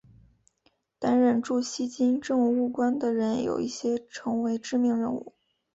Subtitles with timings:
[0.97, 5.35] 担任驻锡金政务官的人有一些成为知名人物。